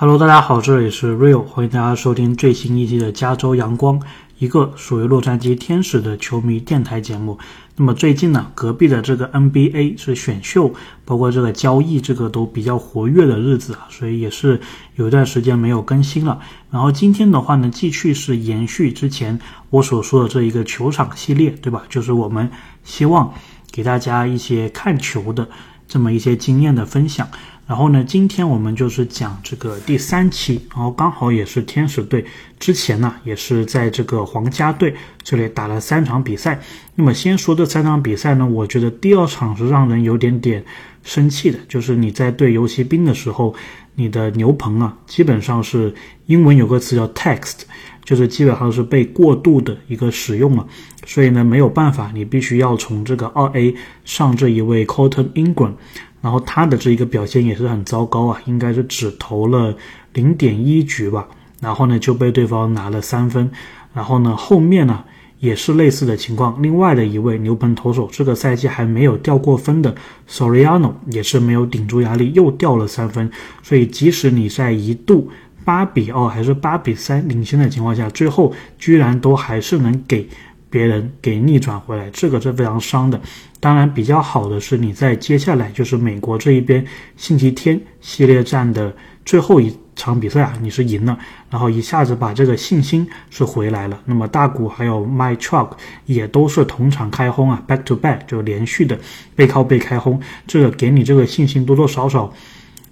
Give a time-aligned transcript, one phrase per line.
[0.00, 4.00] Hello，大家好，这里是 Real，欢迎大家收听最新一期的加州阳光，
[4.38, 7.36] 一个属于洛杉矶天使的球迷电台节目。
[7.74, 10.72] 那么最近呢，隔壁的这个 NBA 是选秀，
[11.04, 14.60] 包括这个交易，这个都比较活跃的日子啊，所以也是
[14.94, 16.38] 有一段时间没有更新了。
[16.70, 19.36] 然后今天的话呢，继续是延续之前
[19.70, 21.82] 我所说的这一个球场系列，对吧？
[21.88, 22.48] 就是我们
[22.84, 23.34] 希望
[23.72, 25.48] 给大家一些看球的
[25.88, 27.26] 这么一些经验的分享。
[27.68, 32.24] 然后呢，今天我们就是讲这个第三期，然后刚好也是天使队
[32.58, 36.58] 之前呢，也是在这个皇家队这里打了三场比赛。
[36.94, 40.64] 那么先说这三场比赛呢，我觉得第二场是让人有点点
[41.04, 43.54] 生气的，就是你在对游骑兵的时候，
[43.96, 45.94] 你的牛棚啊，基本上是
[46.24, 47.60] 英文有个词叫 text，
[48.02, 50.66] 就是基本上是被过度的一个使用了，
[51.04, 53.74] 所以呢没有办法，你必须要从这个二 A
[54.06, 55.74] 上这一位 Cotton Ingram。
[56.20, 59.76] 然后他的这一个表现也是很糟糕啊，应该是只投了
[60.12, 61.28] 零点一局吧，
[61.60, 63.50] 然后呢就被对方拿了三分，
[63.94, 65.04] 然后呢后面呢
[65.38, 69.94] 也是类似的情况，另外的一位牛棚投手这个赛季还没有掉过分的
[70.28, 73.30] Soriano 也是没有顶住压力又掉了三分，
[73.62, 75.30] 所以即使你在一度
[75.64, 80.28] 八比二还是八比三领先的情况下，最后居然都还是能给。
[80.70, 83.20] 别人给逆转回来，这个是非常伤的。
[83.60, 86.84] 当然，比较好的是你在接下来就是美国这一边
[87.16, 91.18] 星期天系列战的最后一场比赛啊，你是赢了，
[91.50, 94.00] 然后一下子把这个信心是回来了。
[94.04, 95.70] 那么大谷还有 My Truck
[96.06, 98.96] 也都是同场开轰啊，back to back 就连续的
[99.34, 102.32] 背靠背开轰，这个给你这个信心多多少少。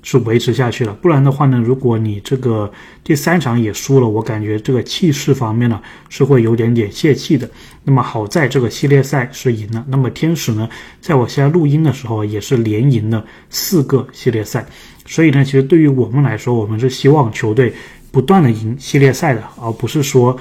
[0.07, 7.51] 是维持下去了，不然的话呢，如果你这个第三场也输了，我感觉这个气势方面呢是会有点点泄气的。
[7.83, 10.69] 那么好在这个系列赛是赢了，那么天使呢，
[11.01, 14.65] 在我现在录音的时候也是连赢了四个系列赛，
[15.07, 17.75] 所以呢，其实对于我们来说，我们是希望球队
[18.13, 20.39] 不断的赢系列赛的，而不是说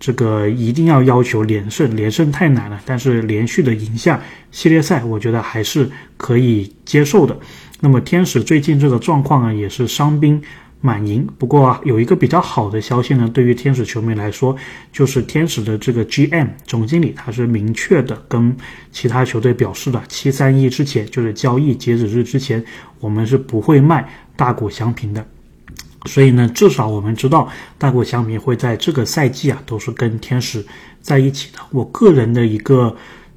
[0.00, 2.80] 这个一定要要求连胜，连胜太难了。
[2.84, 7.38] 但是连续的赢下系列赛，我觉得还是可以接受的。
[7.84, 10.40] 那么天使最近这个状况啊，也是伤兵
[10.80, 11.28] 满营。
[11.36, 14.56] 不过啊，有一个比较好的消息呢，对于天使球迷来说，
[14.90, 18.56] 就是天使的这个 GM 总经理他是明确的跟
[18.90, 22.64] 其他球队表示的，七三一之前就是交易截止日之前，
[23.00, 25.22] 我们是不会卖大谷翔平的。
[26.06, 27.46] 所以呢，至少我们知道
[27.76, 30.64] 大谷翔平会在这个赛季啊，都是跟天使
[31.02, 31.58] 在一起的。
[31.70, 32.96] 我个人的一个。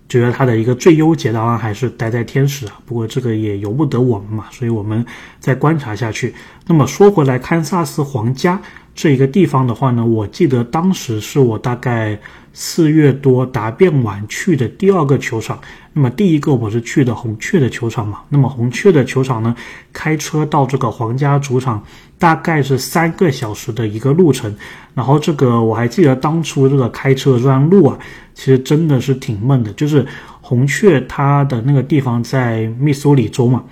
[0.09, 5.05] 觉得他的一个最优解答案还是待在天使啊，不过这个也由不得我们嘛，所以我们
[5.39, 6.33] 再观察下去。
[6.65, 8.61] 那么说回来，堪萨斯皇家
[8.95, 12.17] 这一个地方的话呢，我记得当时是我大概
[12.59, 15.59] 四月多答辩完去的第二个球场。
[15.93, 19.55] 那么第一个我是去的红雀的球场嘛，那么红雀的球场呢，
[19.93, 21.83] 开车到这个皇家主场
[22.17, 24.55] 大概是三个小时的一个路程。
[24.95, 27.99] 然后这个我还记得当初这个开车这段路啊。
[28.33, 30.05] 其实真的是挺闷的，就是
[30.41, 33.63] 红雀它的那个地方在密苏里州嘛，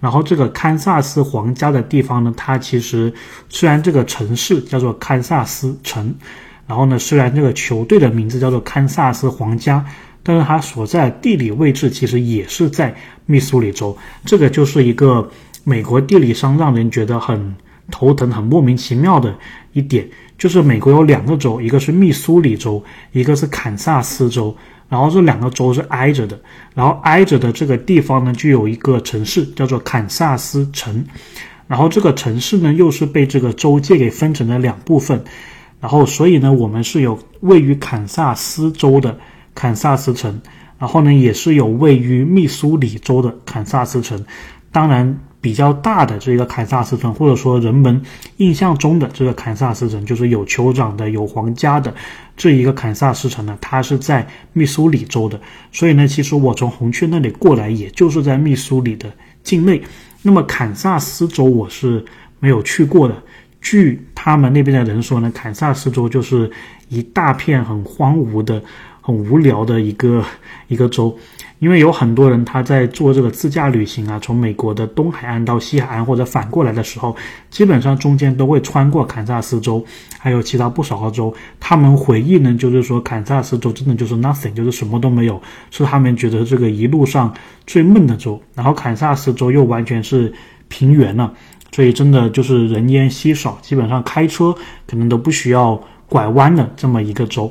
[0.00, 3.12] 然后这个堪萨斯皇家的地方呢，它其实
[3.48, 6.14] 虽然这个城市叫做堪萨斯城，
[6.66, 9.84] 然后呢，虽然这个球队的名字叫做堪萨斯皇家，
[10.22, 12.94] 但是它所在地理位置其实也是在
[13.26, 15.30] 密苏里州，这个就是一个
[15.64, 17.54] 美国地理上让人觉得很
[17.90, 19.34] 头疼、很莫名其妙的
[19.72, 20.08] 一点。
[20.38, 24.56] 就是美国有两个州，一个是密苏里州，一个是堪萨斯州，
[24.88, 26.36] 然后这两个州是挨着的，
[26.74, 31.04] 然后挨着的这个地方呢，就有一个城市叫做堪萨斯城，
[31.68, 35.22] 然后这个城市呢，又是被这个州界给分成了两部分，
[35.82, 39.18] 然后所以呢，我们是有位于堪萨斯州的
[39.54, 40.40] 堪萨斯城，
[40.78, 44.24] 然后呢，也是有位于密苏里州的堪萨斯城，
[44.70, 45.18] 当然。
[45.42, 48.00] 比较大的这个堪萨斯城，或者说人们
[48.36, 51.92] 印象中的这个堪萨斯城，就是有酋长的、有皇家的
[52.36, 55.40] 这一个堪萨斯城呢，它是在密苏里州的。
[55.72, 59.12] 所以呢，其实我从红雀那里过来，也就是在密苏里的
[59.42, 59.82] 境内。
[60.22, 62.04] 那么堪萨斯州我是
[62.38, 63.22] 没有去过的。
[63.62, 66.50] 据他们那边的人说呢，堪萨斯州就是
[66.88, 68.62] 一大片很荒芜的、
[69.00, 70.22] 很无聊的一个
[70.68, 71.16] 一个州。
[71.60, 77.14] 因为有很多人他在做这个自驾旅行啊，从美国的东海岸到西海岸或者反过来的时候，
[77.50, 79.86] 基本上中间都会穿过堪萨斯州，
[80.18, 81.32] 还有其他不少的州。
[81.60, 87.32] 他们回忆呢，就是说堪萨斯州真的就是 nothing，就是什么都没有，是他们觉得这个一路上
[87.64, 88.42] 最闷的州。
[88.56, 90.32] 然后堪萨斯州又完全是
[90.66, 91.32] 平原了，
[91.72, 94.54] 所以真的就是人烟稀少，基本上开车
[94.86, 97.50] 可能都不需要拐弯的这么一个州。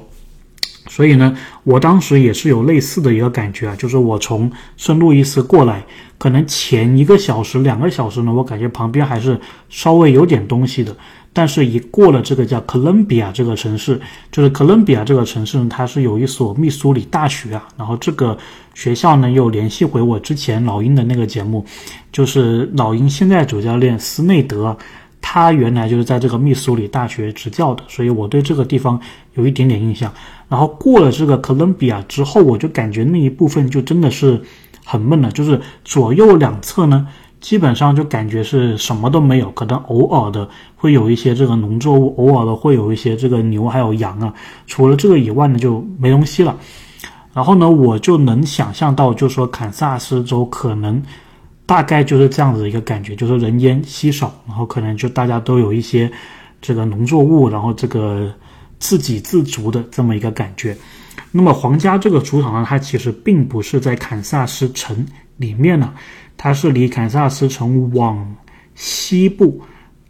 [0.88, 5.84] 所以呢，我当时也是有类似的一个感觉啊，就是我从圣路易斯过来，
[6.18, 9.40] 可能前一个小时、两个小时呢，我感觉旁边还是
[9.70, 10.96] 稍微有点东西的。
[11.34, 13.98] 但是，一过了这个叫哥伦比亚这个城市，
[14.34, 17.66] 就是哥伦比亚这个城市呢，它是有一所密苏里大学啊。
[17.78, 18.38] 然后这个
[18.74, 21.66] 学校呢，又联系回我之前老鹰的那个节目，
[22.12, 24.78] 就是老鹰现在主教练斯内德，
[25.22, 29.00] 他原来就是在这个密苏里大学执教的，所以我对这个地方
[29.36, 30.14] 有一点点印象。
[30.50, 34.42] 然后过了这个哥伦比亚之后，我就感觉那一部分就真的是
[34.84, 37.08] 很闷了，就是左右两侧呢。
[37.42, 44.32] 基本上就感觉是什么都没有，可能偶尔的会有一些这个农作物，偶尔的会有一些这个牛还有羊啊。
[44.68, 46.56] 除了这个以外呢，就没东西了。
[47.34, 51.02] 然后呢，我就能想象到，就说堪萨斯州可能
[51.66, 56.12] 大概就是这样子一个感觉，就是人烟稀少，然后可能就大家都有一些
[56.62, 58.32] 这个农作物，然后这个
[58.78, 60.78] 自给自足的这么一个感觉。
[61.32, 65.04] 那么皇家这个主场呢，它其实并不是在堪萨斯城
[65.38, 65.92] 里面呢。
[66.44, 68.36] 它是离堪萨斯城往
[68.74, 69.62] 西部，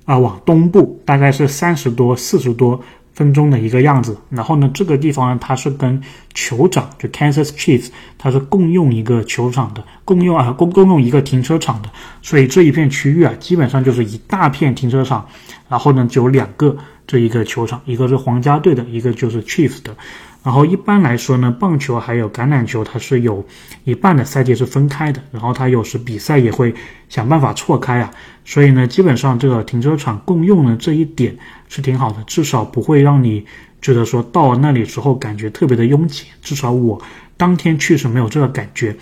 [0.06, 2.82] 啊，往东部大概是三十多、四十多
[3.12, 4.18] 分钟的一个样子。
[4.30, 6.02] 然后呢，这个地方呢，它是跟
[6.34, 11.90] 酋长就 Kansas Chiefs，它是共用一个球场的，共用啊，共共用一个停车场的。
[12.22, 15.28] 所以这一片区域啊，基本上就是一大片停车场。
[15.68, 19.94] 然后呢，就有两个这一个球场，一个是皇家队的，一个就是 Chiefs 的。
[20.44, 23.46] 然后一般来说呢，棒球还有橄榄球，它是有
[23.84, 25.22] 一半的赛季是分开的。
[25.32, 26.74] 然后它有时比赛也会
[27.10, 28.10] 想办法错开啊。
[28.44, 31.38] 所以呢，基本上这个停车场共用呢这一点
[31.70, 33.46] 是挺好的，至少不会让你
[33.84, 36.26] 觉得说到那里之后感觉特别的拥挤。
[36.42, 37.00] 至少我
[37.38, 38.96] 当天去是没有这个感觉。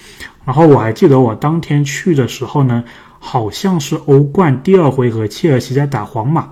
[0.44, 2.84] 然后我还记得我当天去的时候呢，
[3.18, 6.50] 好像是欧冠第二回合，切尔西在打皇马。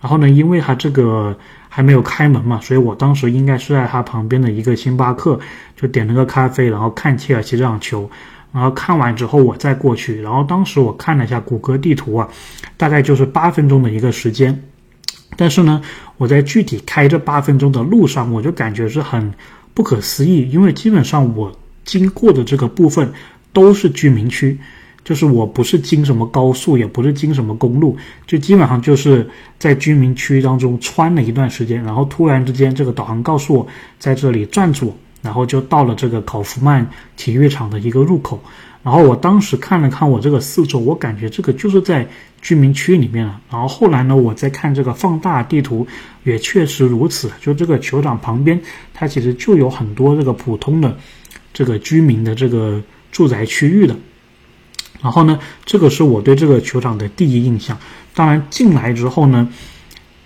[0.00, 1.36] 然后呢，因为它这个。
[1.76, 5.40] 还没有开门嘛，所以我当时应该是在他旁边的一个星巴克，
[5.74, 8.08] 就点了个咖啡，然后看切尔西这场球，
[8.52, 12.28] 然后看完之后我再过去，然后当时我看了一下谷歌地图啊，
[12.76, 14.62] 大概就是八分钟的一个时间，
[15.36, 15.82] 但是呢，
[16.16, 19.34] 我在具体开这八分钟的路上，我就感觉是很
[19.74, 21.50] 不可思议，因为基本上我
[21.84, 23.12] 经过的这个部分
[23.52, 24.56] 都是居民区。
[25.04, 27.96] 就是我不是经什么高速，也不是经什么公路，
[28.26, 29.28] 就基本上就是
[29.58, 33.66] 在居民区当中穿了一段时间，然后突然之间这个导航告诉我
[33.98, 38.40] 在这里转左，然后就到了这个考夫曼体育场的一个入口。
[38.82, 42.06] 然后我当时看了看我这个四周，我感觉这个就是在
[42.42, 43.40] 居民区里面了。
[43.50, 45.86] 然后后来呢，我再看这个放大地图，
[46.22, 47.30] 也确实如此。
[47.40, 48.60] 就这个球场旁边，
[48.92, 50.98] 它其实就有很多这个普通的
[51.54, 53.96] 这个居民的这个住宅区域的。
[55.02, 57.76] 然后呢，这个是我对这个球场的第一印象。
[58.14, 59.48] 当然进来之后呢，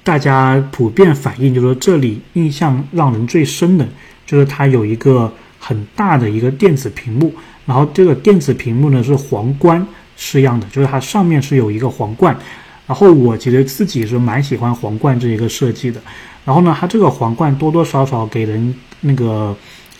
[0.04, 3.88] 大家普遍反映就是说，这里印象让人最深的
[4.24, 7.34] 就是它有一个很大的一个电子屏幕。
[7.66, 9.84] 然后这个电子屏幕呢是皇冠
[10.16, 12.36] 式样的，就是它上面是有一个皇冠。
[12.86, 16.00] 然后我其实自己是蛮喜欢皇冠这一个设计的。
[16.44, 19.54] 然后呢，它这个皇冠多多少少给人那个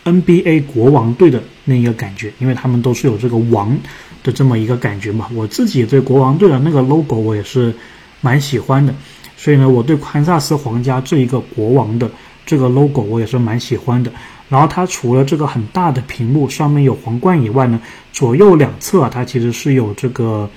[0.05, 3.77] NBA 国王队的那一个感觉，因为他们都是有这个王。
[4.23, 7.75] 的这么一个感觉嘛，我自己对国王队的那个 logo 我也是
[8.21, 8.95] 蛮喜欢的，
[9.37, 12.11] 所以呢，我对堪萨斯皇家这一个国王的
[12.45, 14.11] 这个 logo 我也是蛮喜欢的。
[14.49, 17.79] 然后它除了这个很大的屏幕上面有皇冠以外呢，
[18.13, 20.49] 左右两侧啊，它其实是有这个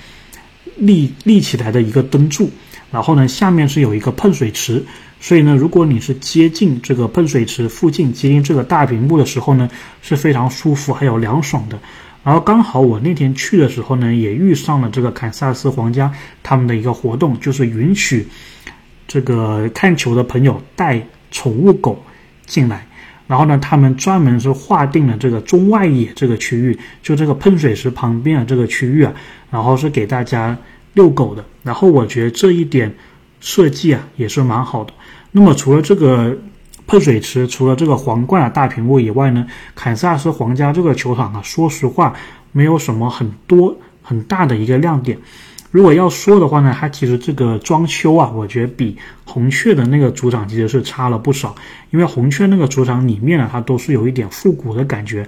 [0.77, 2.49] 立立起来的一个灯柱，
[2.89, 4.81] 然后呢，下面是有一个喷水池，
[5.19, 9.69] 所以呢，如果你是接近这个喷水池附近，接近这个大屏幕的时候呢，
[10.01, 11.77] 是非常舒服还有凉爽的。
[12.23, 16.13] 然后刚好我那天去的时候呢，也遇上了这个堪萨斯皇家
[16.43, 18.27] 他们的一个活动，就是允许
[19.07, 21.01] 这个看球的朋友带
[21.31, 22.03] 宠物狗
[22.45, 22.85] 进来。
[23.25, 29.13] 然后呢，他们专门是划定了这个中外野这个区域，就这个喷水池旁边的这个区域啊，
[29.49, 30.55] 然后是给大家
[30.93, 31.43] 遛狗的。
[31.63, 32.93] 然后我觉得这一点
[33.39, 34.93] 设计啊也是蛮好的。
[35.31, 36.37] 那么除了这个。
[36.91, 42.13] 喷水池除了这个皇冠的大屏幕以外呢，堪萨斯皇家这个球场啊，说实话
[42.51, 45.17] 没有什么很多很大的一个亮点。
[45.69, 51.55] 如果要说的话呢，它其实这个装修啊，我觉得比红雀的那个主场其实是差了不少。
[51.91, 55.25] 因为红雀那个主场里面呢，它都是有一点复古的感觉。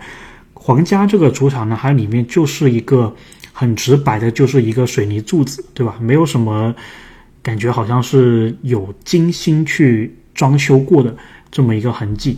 [0.54, 3.16] 皇家这个主场呢，它里面就是一个
[3.54, 5.96] 很直白的，就是一个水泥柱子，对吧？
[6.02, 6.76] 没有什么
[7.42, 11.16] 感觉，好像是有精心去装修过的。
[11.54, 12.36] 这么一个痕迹，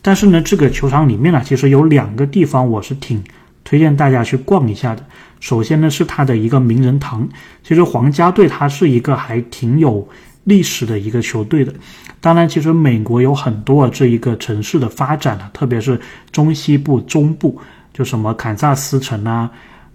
[0.00, 3.20] 但是呢，这个球场里面呢，其实有两个地方我是挺
[3.64, 5.04] 推荐大家去逛一下的。
[5.40, 7.28] 首先呢，是它的一个名人堂。
[7.64, 10.08] 其实皇家队它是一个还挺有
[10.44, 11.74] 历史的一个球队的。
[12.20, 16.00] 当然，其实美国有很多这一个城市的发展啊，特别是
[16.30, 17.60] 中西部、中部，
[17.92, 19.50] 就什么堪萨斯城啊，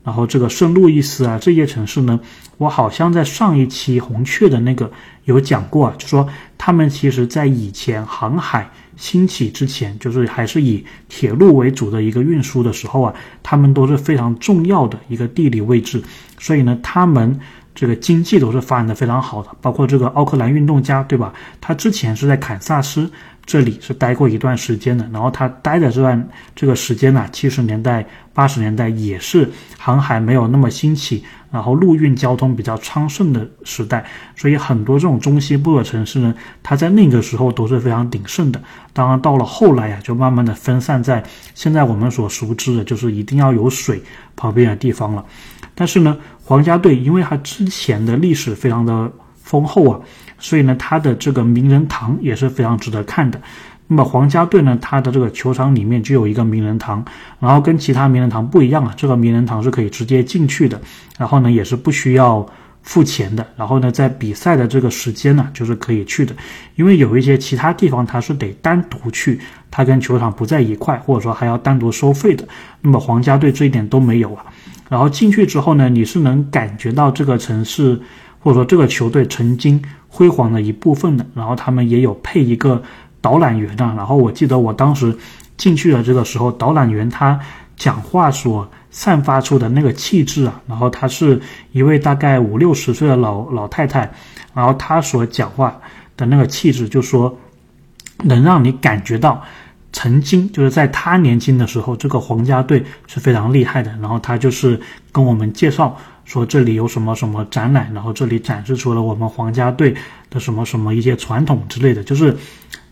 [0.08, 2.18] 然后这个圣路易斯啊这些城市呢，
[2.56, 4.90] 我好像在上一期红雀的那个
[5.26, 6.26] 有讲过啊，就说
[6.58, 16.02] 他们其实在以前航海兴起之前，就是还是以铁路为主的一个运输的时候啊，他们都是非常重要的一个地理位置，
[16.40, 17.38] 所以呢，他们。
[17.80, 21.32] 这个经济都是发展的非常好的，包括这个奥克兰运动家，对吧？
[21.62, 23.08] 他之前是在堪萨斯
[23.48, 38.62] 这里是待过一段时间的，然后他待的这段这个时间呢，七十年代、八十年代也是航海没有那么兴起，然后陆运交通比较昌盛的时代，所以很多这种中西部的城市呢，它在那个时候都是非常鼎盛的。
[38.92, 41.24] 当然到了后来呀，就慢慢的分散在
[41.56, 44.04] 现在我们所熟知的，就是一定要有水
[44.36, 45.25] 旁边的地方了。
[45.74, 49.10] 但是呢，皇家队因为它之前的历史非常的
[49.42, 49.98] 丰厚啊，
[50.39, 53.39] 所以呢，它的这个名人堂也是非常值得看的。
[53.89, 57.03] 那么皇家队呢，它的这个球场里面就有一个名人堂，
[57.39, 60.82] 然后跟其他名人堂不一样啊，这个名人堂是可以直接进去的，
[61.17, 62.46] 然后呢，也是不需要
[62.82, 63.48] 付钱的。
[63.56, 66.36] 然后呢，在比赛的这个时间呢，就是可以去的。
[66.75, 69.39] 因为有一些其他地方它是得单独去，
[69.72, 72.46] 它跟球场不在一块，或者说还要单独收费的。
[72.82, 74.46] 那么皇家队这一点都没有啊。
[74.89, 77.98] 然后进去之后呢，你是能感觉到这个城市
[78.48, 81.25] 或者说这个球队曾经辉煌的一部分的。
[81.36, 82.82] 然后他们也有配一个
[83.20, 83.94] 导览员啊。
[83.98, 85.13] 然后我记得我当时
[85.58, 87.38] 进去的这个时候，导览员他
[87.75, 91.42] 讲话所散发出的那个气质啊，然后他是
[91.74, 94.10] 一位大概五六十岁的老老太太，
[94.54, 95.77] 然后他所讲话
[96.16, 97.38] 的那个气质，就说
[98.24, 99.44] 能让你感觉到。
[99.94, 103.91] 曾经就是在他年轻的时候，这个皇家队是非常厉害的。
[104.01, 104.79] 然后他就是
[105.12, 109.96] 跟我们介绍说这里有什么什么展览，然后这里展示出了我们皇家队
[110.29, 112.36] 的什么什么一些传统之类的，就是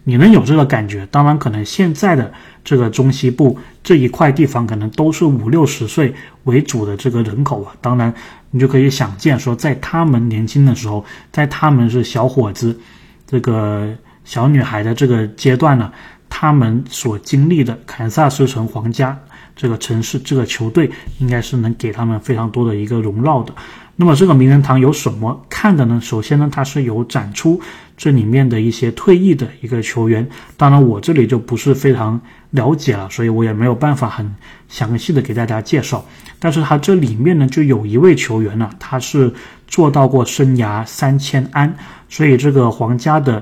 [0.03, 1.07] 你能有这个感觉。
[1.11, 2.31] 当然，可能现在的
[2.63, 6.13] 这个中西部这一块地方，可能都是五六十岁
[6.45, 7.75] 为主的这个人口啊。
[7.81, 8.11] 当然，
[8.51, 12.79] 你就可以想见说，在他们年轻的时候，在他们是小伙子、
[13.27, 15.91] 这个小女孩的这个阶段呢。
[16.29, 19.17] 他们所经历的堪萨斯城皇家
[19.55, 20.89] 这个城市，这个球队
[21.19, 23.53] 应该是能给他们非常多的一个荣耀的。
[23.97, 26.01] 那么这个名人堂有什么看的呢？
[26.03, 27.61] 首先呢，它是有展出
[27.95, 30.27] 这里面的一些退役的一个球员。
[30.57, 34.35] 当然，我这里就不是非常了解了，所以我也没有办法很
[34.67, 36.03] 详细的给大家介绍。
[36.39, 39.33] 但是它这里面呢，就有一位球员呢，他是
[39.65, 41.73] 做到过生涯三千安，
[42.09, 43.41] 所以这个皇家的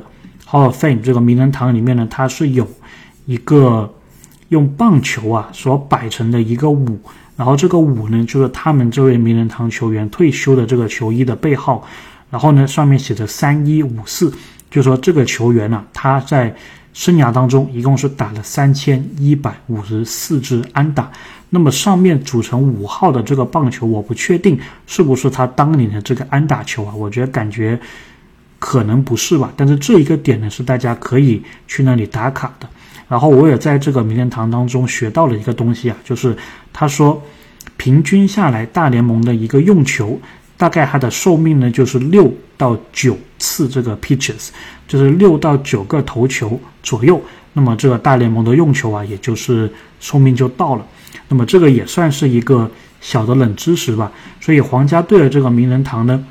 [0.53, 2.65] Hall of Fame 这个名人堂里面呢，它是有。
[3.25, 3.89] 一个
[4.50, 7.00] 用棒球啊所摆成的一个五，
[7.38, 11.88] 然后这个五呢就是他们这位名人堂球员退休的这个球衣的背号，
[12.29, 14.29] 然后呢上面写着三一五四，
[14.69, 16.53] 就说这个球员呢他在
[16.91, 21.10] 生涯当中一共是打了三千一百五十四支安打，
[21.50, 27.79] 那么上面组成五号的这个棒球我不确定是不是他当年的这个安打球啊，我觉得感觉
[28.65, 32.70] 可能不是吧，但是这一个点呢是大家可以去那里打卡的。
[33.10, 36.34] 然后我也在这个名人堂当中学到了一个东西啊，就是
[36.72, 37.22] 他说，
[37.75, 40.17] 平均下来大联盟的一个用球，
[40.55, 44.48] 大概它的寿命呢就是六到九次这个 pitches，
[44.88, 47.22] 就是六到九个投球左右。
[47.51, 50.88] 那么这个大联盟的用球啊，也就是寿命就到了。
[51.27, 54.10] 那么这个也算是一个小的冷知识吧。
[54.39, 56.25] 所以皇家队的这个名人堂呢，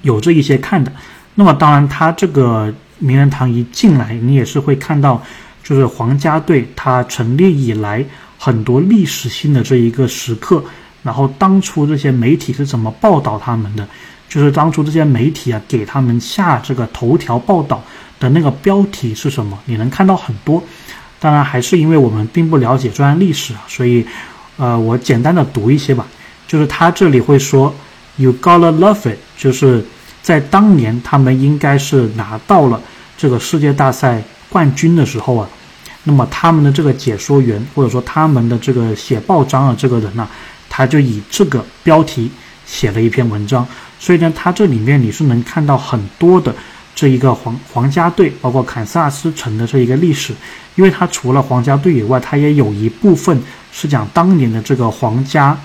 [0.00, 0.90] 有这一些看的。
[1.36, 5.22] 那么当然，他这个名人堂一进来，你也是会看到。
[5.68, 8.04] 就是皇家队它成立以来
[8.38, 10.62] 很多历史性的这一个时刻，
[11.02, 13.84] 然后当初这些媒体是怎么报道他们的？
[14.28, 17.82] 就是当初这些媒体啊给他们下这个头条报道
[18.20, 19.58] 的那个标题是什么？
[19.64, 20.62] 你能看到很多。
[21.18, 24.06] 当然还是因为我们并不了解这段历史啊，所以
[24.58, 26.06] 呃我简单的读一些吧。
[26.46, 27.74] 就是他这里会说
[28.18, 29.84] ，You gotta love it，就是
[30.26, 32.80] 在当年他们应该是拿到了
[33.16, 35.48] 这个世界大赛冠军的时候啊。
[36.02, 40.26] 那么他们的这个解说员，或者说他们的这个写报章的这个人呢，
[40.68, 42.28] 他就以这个标题
[42.64, 43.64] 写了一篇文章。
[44.00, 46.52] 所以呢，他这里面你是能看到很多的
[46.92, 50.34] 这一个皇皇家队，包括堪萨斯城的这一个历史。
[50.74, 53.40] 因为他除了皇家队以外，他也有一部分
[53.70, 55.56] 是讲当年的这个皇家，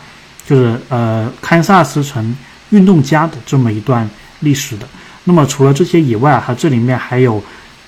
[0.46, 2.36] 就是呃堪萨斯城
[2.70, 4.08] 运动家的这么一段
[4.42, 4.86] 历史的。
[5.24, 7.42] 那么除了这些以外啊，它这里面还有。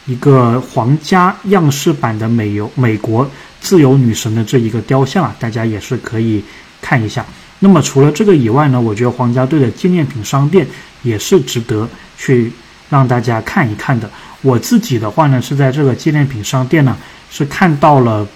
[0.05, 3.25] 一个皇家样式版的美游美国
[3.61, 6.43] 自由女神的这一个雕像啊，大家也是可以
[6.81, 7.25] 看一下。
[7.59, 10.67] 那么除了这个以外呢，我觉得皇家队的纪念品商店
[11.03, 12.51] 也是值得去
[12.89, 14.09] 让大家看一看的。
[14.41, 16.97] 我自己的话呢，是在这个纪念品商店呢，
[17.31, 18.27] 是看到了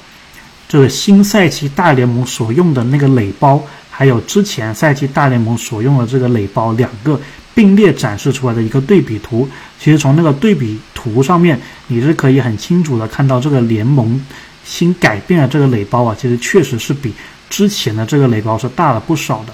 [0.69, 7.19] 这个新赛季大联盟所用的那个垒包，还有之前赛季大联盟所用的这个垒包两个
[7.57, 9.49] 并列展示出来的一个对比图。
[9.79, 14.23] 其实从那个对比图上面，你是可以很清楚的看到这个联盟
[14.63, 17.11] 新改变的这个垒包啊，其实确实是比
[17.49, 19.53] 之前的这个垒包是大了不少的。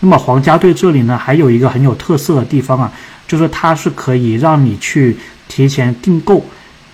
[0.00, 2.90] 那么皇家队这里呢，还有一个很有特色的地方啊，
[3.28, 5.18] 就是它是可以让你去。
[5.48, 6.42] 提前订购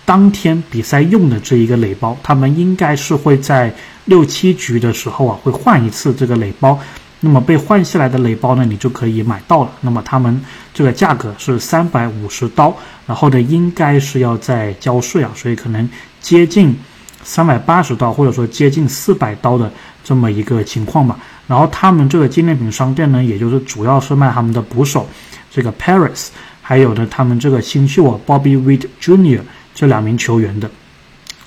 [0.04, 3.72] 当天比赛用的这一个垒包，他们应该是会在
[4.06, 6.76] 六七局的时候啊，会换一次这个垒包。
[7.20, 9.70] 那么被换下来的垒包呢，你就可以买到了。
[9.80, 10.40] 那么他们
[10.72, 15.88] 这个价格是三百五十刀，然后呢，应该是要在交税啊，所以可能
[16.20, 16.76] 接近
[17.22, 19.70] 三百八十刀，或者说接近四百刀的
[20.04, 21.18] 这么一个情况吧。
[21.46, 25.08] 然后他们这个纪念品商店呢，也就是主要是卖他们的捕手，
[25.50, 26.28] 这个 Paris。
[26.60, 29.40] 还有的，他们这个新秀啊，Bobby Witt Jr.
[29.74, 30.70] 这两名球员的，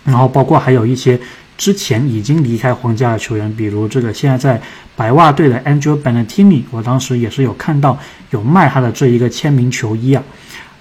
[0.03, 1.19] 然后包括还有一些
[1.61, 4.59] 之前已经离开皇家的球员，比如这个现在在
[4.95, 7.95] 白袜队的 Angel b e n a t i n i 我当时也是有看到
[8.31, 10.23] 有卖他的这一个签名球衣啊。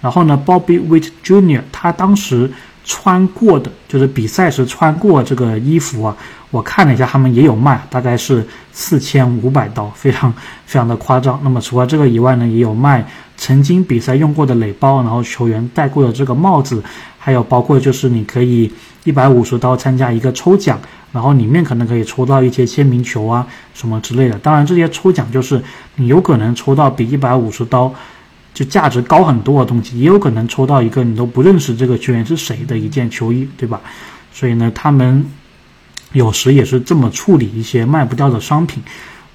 [0.01, 1.61] 然后呢，Bobby Witt Jr.
[1.71, 2.51] 他当时
[2.83, 6.17] 穿过的就是比赛时穿过这个衣服啊，
[6.51, 10.33] 我看了一下，他们也有卖，大概是四千五百刀，非常
[10.65, 11.39] 非常的夸张。
[11.43, 13.07] 那么除了这个以外呢，也有卖。
[13.37, 16.83] 曾经比赛用过的垒包，然后球员戴过的这个帽子，
[17.23, 18.73] 还有包括就是你可以
[19.05, 20.81] 一百五十刀参加一个抽奖，
[21.13, 24.39] 然后里面可能可以抽到一些签名球啊什么之类的。
[24.39, 25.63] 当然这些抽奖就是
[25.97, 27.95] 你有可能抽到比一百五十刀
[28.55, 33.79] 就价值高很多的东西，也有可能抽到一个你都不认识这个球员是谁的一件球衣，对吧？
[34.33, 35.23] 所以呢，他们
[36.13, 38.83] 有时也是这么处理一些卖不掉的商品。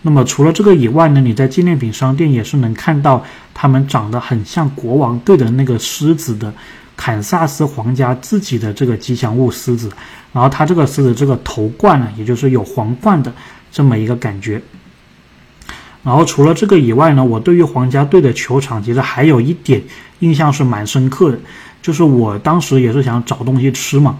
[0.02, 3.24] 那么除了这个以外呢，你在纪念品商店也是能看到
[3.54, 6.54] 他们长得很像国王队的那个狮子的
[6.96, 9.90] 堪萨斯皇家自己的这个吉祥物狮子，
[10.34, 13.34] 然后它这个狮子这个头冠呢，也就是有皇冠的
[13.72, 14.62] 这么一个感觉。
[16.04, 19.82] 然后除了这个以外呢，我对于皇家队的球场其实还有一点
[20.20, 21.40] 印象是蛮深刻的，
[21.82, 24.18] 就是我当时也是想找东西吃嘛，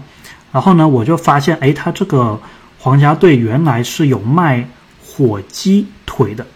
[0.52, 2.40] 然后呢我就发现，哎，它这个
[2.78, 4.68] 皇家队原来是有卖。
[5.18, 6.46] 火鸡腿的，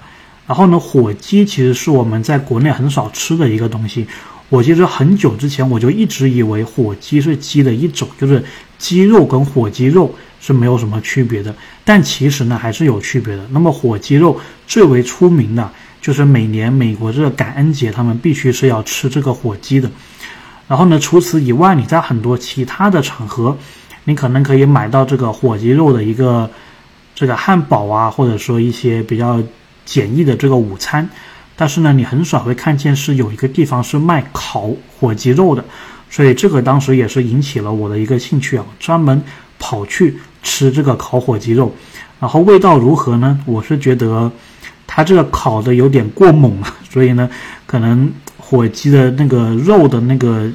[0.46, 4.06] 然后呢，火鸡其实是我们在国内很少吃的一个东西。
[4.50, 8.44] 我其实很久之前我就一直以为火鸡是鸡的一种，就是
[8.76, 11.54] 鸡肉跟火鸡肉是没有什么区别的。
[11.82, 13.46] 但其实呢，还是有区别的。
[13.50, 15.70] 那么火鸡肉最为出名的
[16.02, 19.90] 就是每年美国这个感恩节，他们必须是要吃这个火鸡的。
[20.68, 23.56] 然后呢，除此以外，你在很多其他的场合，
[24.04, 26.50] 你可能可以买到这个火鸡肉的一个。
[27.12, 29.42] 这个汉堡啊，或者说一些比较
[29.84, 31.06] 简易的这个午餐，
[31.60, 35.62] 但是呢，你很少会看见是有一个地方是卖烤火鸡肉的，
[36.08, 39.22] 所以这个当时也是引起了我的一个兴趣啊，专门
[39.58, 41.70] 跑去吃这个烤火鸡肉，
[42.18, 43.38] 然后味道如何呢？
[43.44, 44.32] 我是觉得
[44.86, 47.28] 它这个烤的有点过猛了， 所以呢，
[47.66, 50.50] 可能火鸡的那个肉的那个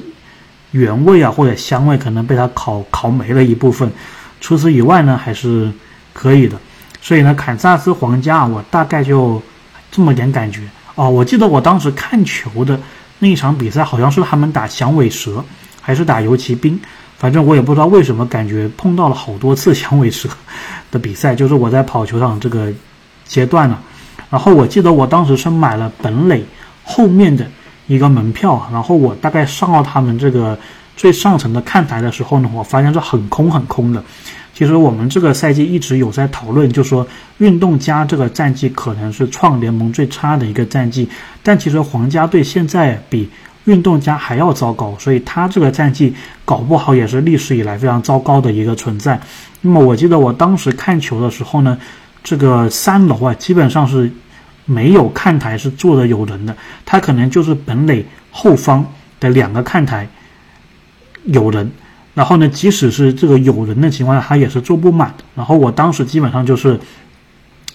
[0.72, 3.88] 原味啊或者香味可能被它烤烤没了一部分，
[4.40, 5.70] 除此以外呢，还是。
[6.18, 6.56] 可以的，
[7.02, 9.42] 所以呢，堪萨斯皇家，我大概就
[9.90, 10.62] 这么点感觉
[10.96, 11.08] 哦。
[11.08, 12.78] 我记得我当时看球的
[13.20, 15.44] 那一场比赛，好像是他们打响尾蛇，
[15.80, 16.78] 还是打游骑兵，
[17.16, 20.28] 反正我也不知道为什么，感觉碰到了好多次响尾蛇
[20.90, 22.72] 的比赛，就是我在跑球场这个
[23.24, 23.78] 阶段呢。
[24.28, 26.44] 然后我记得我当时是买了本垒
[26.82, 27.46] 后面的
[27.86, 30.58] 一个门票，然后我大概上到他们这个
[30.96, 34.02] 最上层的看台的时候呢，我发现是很空很空的。
[34.56, 41.06] 其实我们这个赛季一直有在讨论，就说运动家这个战绩可能是创联盟最差的一个战绩，
[41.42, 43.28] 但其实皇家队现在比
[43.66, 46.14] 运动家还要糟糕，所以他这个战绩
[46.46, 49.20] 搞不好也是历史以来非常糟糕的一个存在。
[49.60, 51.76] 那么我记得我当时看球的时候呢，
[52.24, 54.10] 这个三楼啊基本上是
[54.64, 58.90] 没有看台是坐的有人的，他可能就是本垒后方
[59.20, 60.08] 的两个看台
[61.24, 61.70] 有人。
[62.16, 65.24] 然后呢，即使是这个有人的情况下，他也是坐不满的。
[65.34, 66.80] 然后我当时基本上就是，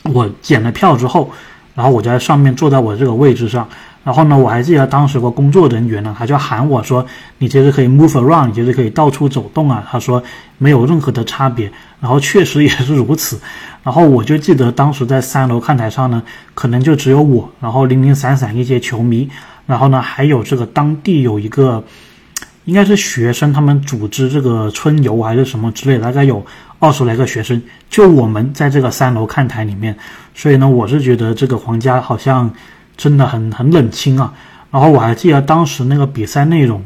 [0.02, 1.32] 我检了票之后，
[1.76, 3.70] 然后我在上面坐在我这个位置上。
[4.04, 7.06] 然后呢，我还记得当时个工作人员呢，他就喊我说
[7.38, 10.24] ：“你其实可以 move around，你其实可以到处走动啊。”他说
[10.58, 11.72] 没有任何的差别。
[12.00, 13.40] 然后确实也是如此。
[13.84, 16.24] 然后我就记得当时在三楼看台上呢，
[16.56, 19.30] 可能就只有我，然后零零散散一些球迷，
[19.68, 21.84] 然后呢还有这个当地有一个。
[22.66, 26.46] 应该是学生，他们组织这个春游还是什么之类，大概有
[26.80, 29.96] 二十来个学生，就我们在这个三楼看台里面，
[30.36, 32.52] 所以呢，我是觉得这个皇家好像
[32.96, 34.34] 真的很很冷清啊。
[34.70, 36.84] 然后我还记得当时那个比赛内容，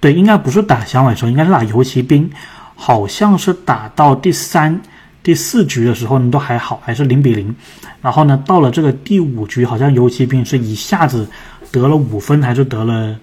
[0.00, 2.28] 对，应该不是打响尾蛇，应该是打游骑兵，
[2.74, 4.80] 好像是打到第三、
[5.22, 7.54] 第四局的时候呢都还好，还是零比零。
[8.00, 11.28] 然后呢，到了这个第五局，好像游骑兵是一下子
[11.70, 13.14] 得了五分，还是得了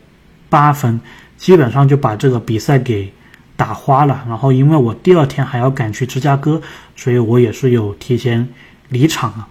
[0.56, 0.98] 八分，
[1.36, 3.12] 基本上就把这个比赛给
[3.58, 4.24] 打花了。
[4.26, 6.62] 然后因为我第二天还要赶去芝加哥，
[6.96, 8.48] 所以我也是有提前
[8.88, 9.46] 离场了。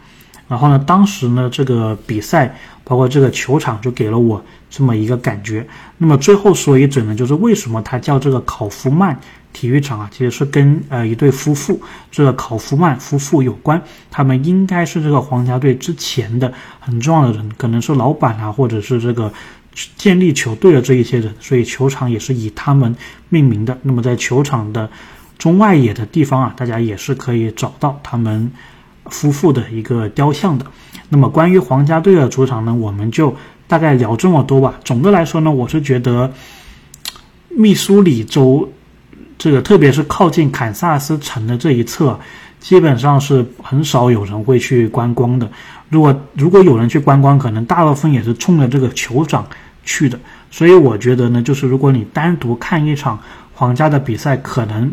[0.48, 5.66] 然后呢，当时呢，这个比赛包括这个球场就给了我这么一个感觉。
[5.98, 9.18] 那么最后说一嘴呢，就是为什么它叫这个考夫曼
[9.52, 10.08] 体育场啊？
[10.10, 11.78] 其实是跟呃一对夫妇，
[12.10, 13.80] 这个考夫曼夫妇有关。
[14.10, 19.32] 他们应该是这个皇家队之前的很重要的人，可能是老板啊，或者是这个
[19.96, 22.94] 建立球队的这一些人，所以球场也是以他们
[23.28, 23.78] 命名的。
[23.82, 24.90] 那么在球场的
[25.38, 28.50] 中外野的地方啊，大家也是可以找到他们。
[29.10, 30.64] 夫妇的一个雕像的，
[31.10, 33.36] 那么关于皇家队的主场呢，我们就
[33.68, 34.80] 大概聊这么多吧。
[34.82, 36.32] 总的来说呢，我是觉得
[37.50, 38.72] 密苏里州
[39.36, 42.18] 这个，特别是靠近堪萨斯城的这一侧，
[42.60, 45.50] 基本上是很少有人会去观光的。
[45.90, 49.46] 如果如果有人去观光，可能大部分也是冲着这个酋长
[49.84, 50.18] 去的。
[50.50, 53.18] 所以我觉得呢，就是如果你单独看一场
[53.52, 54.92] 皇家的比赛，可能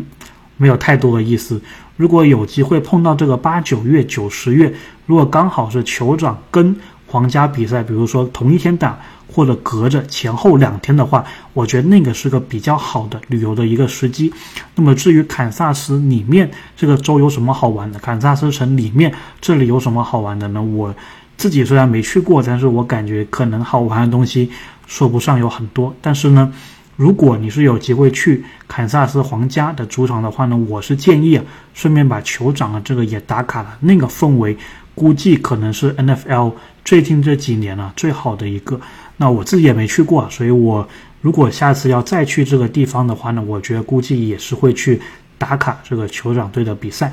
[0.56, 1.60] 没有太多的意思。
[1.96, 4.72] 如果有机会碰到这个八九月、九十月，
[5.06, 6.74] 如果刚好是酋长跟
[7.06, 8.98] 皇家比赛，比如说同一天打，
[9.30, 14.32] 或者隔着前后两天的话，我觉得那个是个比较好的旅游的一个时机。
[14.74, 20.62] 那么至于堪萨斯里面这个州有什么好玩的，堪萨斯城里面这里有什么好玩的呢？
[20.62, 20.94] 我
[21.36, 24.50] 自己虽然没去过，但是我感觉可能好玩的东西
[24.92, 26.52] 说不上有很多，但是呢。
[26.94, 33.78] 如果你是有机会去堪萨斯皇家的主场的话呢，我是建议啊，顺便把酋长啊这个也打卡了。
[33.80, 34.56] 那个氛围
[34.94, 36.52] 估计可能是 NFL
[36.84, 38.78] 最近这几年啊最好的一个。
[39.16, 40.86] 那我自己也没去过，所以我
[41.22, 45.00] 如果下次要再去这个地方的话呢，我觉得估计也是会去
[45.38, 47.10] 打卡这个酋长队的比赛。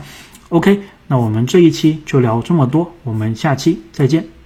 [0.49, 4.38] OK，那我们这一期就聊这么多，我们下期再见。